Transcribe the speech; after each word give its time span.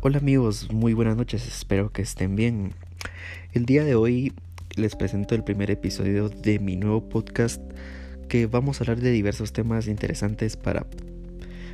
Hola 0.00 0.18
amigos, 0.18 0.72
muy 0.72 0.92
buenas 0.94 1.16
noches, 1.16 1.44
espero 1.48 1.90
que 1.90 2.02
estén 2.02 2.36
bien. 2.36 2.70
El 3.52 3.66
día 3.66 3.82
de 3.82 3.96
hoy 3.96 4.32
les 4.76 4.94
presento 4.94 5.34
el 5.34 5.42
primer 5.42 5.72
episodio 5.72 6.28
de 6.28 6.60
mi 6.60 6.76
nuevo 6.76 7.08
podcast 7.08 7.60
que 8.28 8.46
vamos 8.46 8.80
a 8.80 8.84
hablar 8.84 9.00
de 9.00 9.10
diversos 9.10 9.52
temas 9.52 9.88
interesantes 9.88 10.56
para 10.56 10.86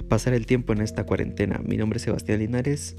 pasar 0.08 0.32
el 0.32 0.46
tiempo 0.46 0.72
en 0.72 0.80
esta 0.80 1.04
cuarentena. 1.04 1.60
Mi 1.62 1.76
nombre 1.76 1.98
es 1.98 2.04
Sebastián 2.04 2.38
Linares 2.38 2.96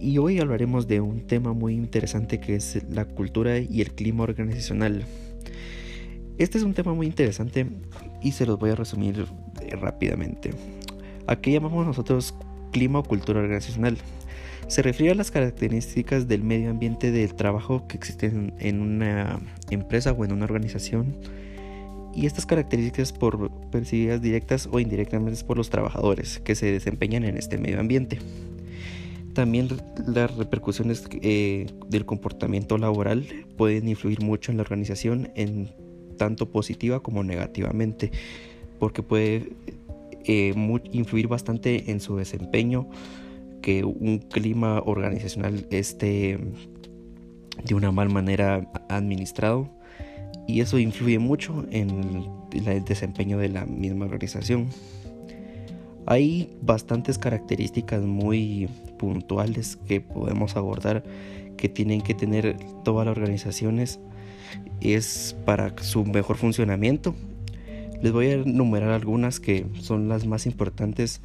y 0.00 0.18
hoy 0.18 0.40
hablaremos 0.40 0.88
de 0.88 1.00
un 1.00 1.20
tema 1.20 1.52
muy 1.52 1.74
interesante 1.74 2.40
que 2.40 2.56
es 2.56 2.82
la 2.90 3.04
cultura 3.04 3.60
y 3.60 3.80
el 3.80 3.92
clima 3.92 4.24
organizacional. 4.24 5.04
Este 6.38 6.58
es 6.58 6.64
un 6.64 6.74
tema 6.74 6.94
muy 6.94 7.06
interesante 7.06 7.68
y 8.20 8.32
se 8.32 8.44
los 8.44 8.58
voy 8.58 8.70
a 8.70 8.74
resumir 8.74 9.24
eh, 9.60 9.76
rápidamente. 9.76 10.50
¿A 11.28 11.36
qué 11.36 11.52
llamamos 11.52 11.86
nosotros 11.86 12.34
clima 12.72 12.98
o 12.98 13.02
cultura 13.04 13.40
organizacional? 13.40 13.96
Se 14.66 14.82
refiere 14.82 15.12
a 15.12 15.14
las 15.14 15.30
características 15.30 16.26
del 16.26 16.42
medio 16.42 16.70
ambiente 16.70 17.12
del 17.12 17.34
trabajo 17.34 17.86
que 17.86 17.96
existen 17.96 18.54
en 18.58 18.80
una 18.80 19.38
empresa 19.70 20.12
o 20.12 20.24
en 20.24 20.32
una 20.32 20.44
organización 20.44 21.14
y 22.14 22.26
estas 22.26 22.46
características 22.46 23.12
por 23.12 23.50
percibidas 23.70 24.20
directas 24.20 24.68
o 24.70 24.80
indirectamente 24.80 25.44
por 25.44 25.56
los 25.56 25.70
trabajadores 25.70 26.40
que 26.40 26.54
se 26.54 26.72
desempeñan 26.72 27.24
en 27.24 27.36
este 27.36 27.58
medio 27.58 27.80
ambiente. 27.80 28.18
También 29.34 29.68
las 30.06 30.34
repercusiones 30.36 31.04
eh, 31.22 31.66
del 31.88 32.04
comportamiento 32.04 32.76
laboral 32.76 33.26
pueden 33.56 33.88
influir 33.88 34.20
mucho 34.20 34.50
en 34.50 34.58
la 34.58 34.62
organización, 34.62 35.30
en 35.34 35.70
tanto 36.18 36.50
positiva 36.50 37.00
como 37.00 37.24
negativamente, 37.24 38.12
porque 38.78 39.02
puede 39.02 39.52
eh, 40.26 40.54
influir 40.92 41.28
bastante 41.28 41.90
en 41.90 42.00
su 42.00 42.16
desempeño 42.16 42.88
que 43.60 43.84
un 43.84 44.18
clima 44.18 44.80
organizacional 44.84 45.66
esté 45.70 46.38
de 47.64 47.74
una 47.74 47.92
mal 47.92 48.10
manera 48.10 48.70
administrado 48.88 49.68
y 50.46 50.60
eso 50.60 50.78
influye 50.78 51.18
mucho 51.18 51.64
en 51.70 52.26
el 52.52 52.84
desempeño 52.84 53.38
de 53.38 53.48
la 53.48 53.64
misma 53.64 54.06
organización. 54.06 54.68
Hay 56.06 56.56
bastantes 56.60 57.16
características 57.18 58.02
muy 58.02 58.68
puntuales 58.98 59.76
que 59.86 60.00
podemos 60.00 60.56
abordar 60.56 61.04
que 61.56 61.68
tienen 61.68 62.00
que 62.00 62.14
tener 62.14 62.56
todas 62.82 63.06
las 63.06 63.16
organizaciones 63.16 64.00
es 64.80 65.36
para 65.44 65.72
su 65.80 66.04
mejor 66.04 66.36
funcionamiento. 66.36 67.14
Les 68.02 68.10
voy 68.10 68.26
a 68.26 68.32
enumerar 68.34 68.90
algunas 68.90 69.38
que 69.38 69.64
son 69.80 70.08
las 70.08 70.26
más 70.26 70.46
importantes 70.46 71.20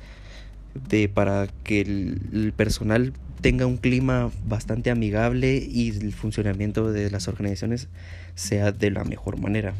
de, 0.89 1.09
para 1.09 1.47
que 1.63 1.81
el, 1.81 2.53
personal 2.55 3.13
tenga 3.41 3.65
un 3.65 3.77
clima 3.77 4.29
bastante 4.47 4.91
amigable 4.91 5.57
y 5.57 5.89
el 5.89 6.13
funcionamiento 6.13 6.91
de 6.91 7.09
las 7.09 7.27
organizaciones 7.27 7.87
sea 8.35 8.71
de 8.71 8.91
la 8.91 9.03
mejor 9.03 9.39
manera. 9.39 9.73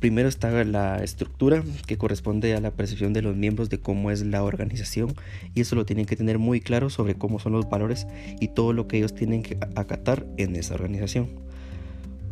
Primero 0.00 0.28
está 0.28 0.64
la 0.64 1.04
estructura 1.04 1.62
que 1.86 1.96
corresponde 1.96 2.56
a 2.56 2.60
la 2.60 2.72
percepción 2.72 3.12
de 3.12 3.22
los 3.22 3.36
miembros 3.36 3.70
de 3.70 3.78
cómo 3.78 4.10
es 4.10 4.22
la 4.22 4.42
organización 4.42 5.14
y 5.54 5.60
eso 5.60 5.76
lo 5.76 5.86
tienen 5.86 6.06
que 6.06 6.16
tener 6.16 6.40
muy 6.40 6.60
claro 6.60 6.90
sobre 6.90 7.14
cómo 7.14 7.38
son 7.38 7.52
los 7.52 7.70
valores 7.70 8.08
y 8.40 8.48
todo 8.48 8.72
lo 8.72 8.88
que 8.88 8.96
ellos 8.96 9.14
tienen 9.14 9.44
que 9.44 9.58
acatar 9.76 10.26
en 10.36 10.56
esa 10.56 10.74
organización 10.74 11.28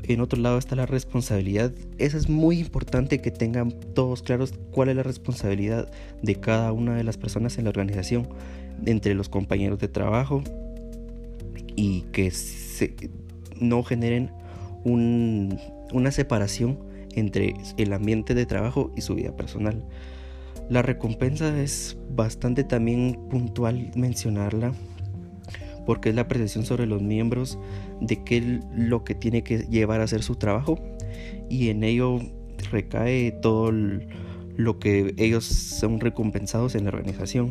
en 0.04 0.20
otro 0.20 0.40
lado 0.40 0.58
está 0.58 0.76
la 0.76 0.86
responsabilidad. 0.86 1.72
Eso 1.98 2.16
es 2.16 2.28
muy 2.28 2.58
importante 2.58 3.20
que 3.20 3.30
tengan 3.30 3.72
todos 3.94 4.22
claros 4.22 4.54
cuál 4.70 4.88
es 4.88 4.96
la 4.96 5.02
responsabilidad 5.02 5.90
de 6.22 6.34
cada 6.36 6.72
una 6.72 6.96
de 6.96 7.04
las 7.04 7.16
personas 7.16 7.58
en 7.58 7.64
la 7.64 7.70
organización, 7.70 8.28
entre 8.86 9.14
los 9.14 9.28
compañeros 9.28 9.78
de 9.78 9.88
trabajo 9.88 10.42
y 11.76 12.02
que 12.12 12.32
no 13.60 13.82
generen 13.82 14.30
una 14.84 16.10
separación 16.10 16.78
entre 17.14 17.54
el 17.76 17.92
ambiente 17.92 18.34
de 18.34 18.46
trabajo 18.46 18.92
y 18.96 19.02
su 19.02 19.14
vida 19.14 19.36
personal. 19.36 19.84
La 20.68 20.82
recompensa 20.82 21.60
es 21.60 21.96
bastante 22.10 22.64
también 22.64 23.18
puntual 23.28 23.90
mencionarla 23.96 24.72
porque 25.90 26.10
es 26.10 26.14
la 26.14 26.28
percepción 26.28 26.64
sobre 26.64 26.86
los 26.86 27.02
miembros 27.02 27.58
de 28.00 28.22
qué 28.22 28.60
lo 28.76 29.02
que 29.02 29.16
tiene 29.16 29.42
que 29.42 29.66
llevar 29.70 30.00
a 30.00 30.04
hacer 30.04 30.22
su 30.22 30.36
trabajo 30.36 30.78
y 31.48 31.68
en 31.70 31.82
ello 31.82 32.20
recae 32.70 33.32
todo 33.32 33.72
lo 33.72 34.78
que 34.78 35.16
ellos 35.16 35.44
son 35.46 35.98
recompensados 35.98 36.76
en 36.76 36.84
la 36.84 36.90
organización. 36.90 37.50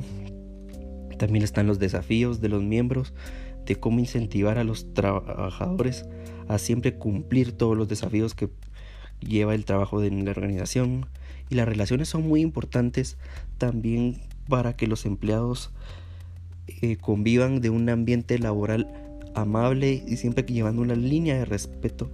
También 1.18 1.44
están 1.44 1.68
los 1.68 1.80
desafíos 1.80 2.40
de 2.40 2.48
los 2.48 2.64
miembros 2.64 3.14
de 3.66 3.76
cómo 3.76 4.00
incentivar 4.00 4.58
a 4.58 4.64
los 4.64 4.94
trabajadores 4.94 6.06
a 6.48 6.60
siempre 6.60 6.96
cumplir 6.96 7.52
todos 7.52 7.76
los 7.76 7.90
desafíos 7.90 8.36
que 8.36 8.48
lleva 9.20 9.54
el 9.54 9.66
trabajo 9.66 10.00
de 10.00 10.12
la 10.12 10.32
organización. 10.32 11.08
Y 11.50 11.56
las 11.56 11.68
relaciones 11.68 12.08
son 12.08 12.26
muy 12.26 12.40
importantes 12.40 13.18
también 13.58 14.22
para 14.48 14.78
que 14.78 14.88
los 14.88 15.06
empleados 15.06 15.72
eh, 16.82 16.98
convivan 16.98 17.62
de 17.62 17.70
un 17.70 17.90
ambiente 17.90 18.40
laboral 18.40 18.88
amable 19.36 20.04
y 20.06 20.18
siempre 20.18 20.44
llevando 20.44 20.82
una 20.82 20.96
línea 20.96 21.38
de 21.38 21.46
respeto 21.46 22.10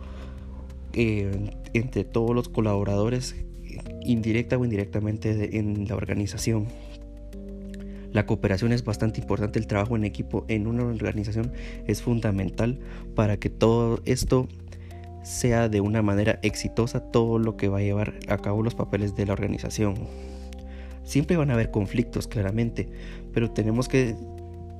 eh, 0.93 1.51
entre 1.73 2.03
todos 2.03 2.33
los 2.33 2.49
colaboradores, 2.49 3.35
indirecta 4.03 4.57
o 4.57 4.63
indirectamente 4.63 5.57
en 5.57 5.87
la 5.87 5.95
organización. 5.95 6.67
La 8.11 8.25
cooperación 8.25 8.71
es 8.71 8.85
bastante 8.85 9.19
importante, 9.19 9.59
el 9.59 9.67
trabajo 9.67 9.97
en 9.97 10.05
equipo 10.05 10.45
en 10.47 10.67
una 10.67 10.85
organización 10.85 11.51
es 11.85 12.01
fundamental 12.01 12.79
para 13.13 13.35
que 13.37 13.49
todo 13.49 13.99
esto 14.05 14.47
sea 15.21 15.67
de 15.67 15.81
una 15.81 16.01
manera 16.01 16.39
exitosa 16.43 17.01
todo 17.01 17.39
lo 17.39 17.57
que 17.57 17.67
va 17.67 17.79
a 17.79 17.81
llevar 17.81 18.13
a 18.29 18.37
cabo 18.37 18.63
los 18.63 18.75
papeles 18.75 19.15
de 19.15 19.25
la 19.25 19.33
organización. 19.33 19.95
Siempre 21.03 21.35
van 21.35 21.49
a 21.49 21.55
haber 21.55 21.71
conflictos, 21.71 22.27
claramente, 22.27 22.87
pero 23.33 23.51
tenemos 23.51 23.89
que 23.89 24.15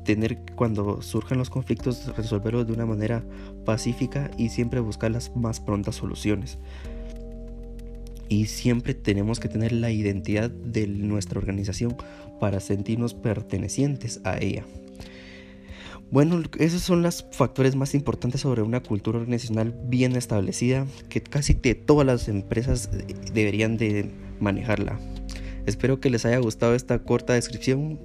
tener 0.05 0.37
cuando 0.55 1.01
surjan 1.01 1.37
los 1.37 1.49
conflictos 1.49 2.15
resolverlos 2.15 2.65
de 2.65 2.73
una 2.73 2.85
manera 2.85 3.23
pacífica 3.65 4.31
y 4.37 4.49
siempre 4.49 4.79
buscar 4.79 5.11
las 5.11 5.35
más 5.35 5.59
prontas 5.59 5.95
soluciones. 5.95 6.57
Y 8.29 8.45
siempre 8.45 8.93
tenemos 8.93 9.39
que 9.39 9.49
tener 9.49 9.73
la 9.73 9.91
identidad 9.91 10.49
de 10.49 10.87
nuestra 10.87 11.39
organización 11.39 11.97
para 12.39 12.59
sentirnos 12.59 13.13
pertenecientes 13.13 14.21
a 14.23 14.37
ella. 14.37 14.63
Bueno, 16.11 16.41
esos 16.59 16.81
son 16.81 17.01
los 17.01 17.25
factores 17.31 17.75
más 17.75 17.95
importantes 17.95 18.41
sobre 18.41 18.61
una 18.61 18.81
cultura 18.81 19.19
organizacional 19.19 19.75
bien 19.87 20.15
establecida 20.15 20.85
que 21.09 21.21
casi 21.21 21.55
todas 21.55 22.05
las 22.05 22.27
empresas 22.27 22.89
deberían 23.33 23.77
de 23.77 24.11
manejarla. 24.39 24.99
Espero 25.65 25.99
que 25.99 26.11
les 26.11 26.25
haya 26.25 26.37
gustado 26.37 26.75
esta 26.75 26.99
corta 26.99 27.33
descripción 27.33 27.99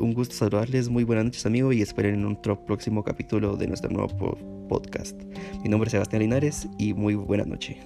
un 0.00 0.14
gusto 0.14 0.34
saludarles, 0.34 0.88
muy 0.88 1.04
buenas 1.04 1.26
noches 1.26 1.46
amigos 1.46 1.74
y 1.74 1.82
esperen 1.82 2.14
en 2.14 2.26
otro 2.26 2.64
próximo 2.64 3.04
capítulo 3.04 3.56
de 3.56 3.68
nuestro 3.68 3.90
nuevo 3.90 4.36
podcast. 4.68 5.20
Mi 5.62 5.68
nombre 5.68 5.88
es 5.88 5.92
Sebastián 5.92 6.22
Linares 6.22 6.66
y 6.78 6.94
muy 6.94 7.14
buena 7.14 7.44
noche. 7.44 7.78